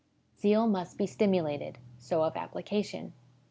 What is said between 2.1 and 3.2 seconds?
of application.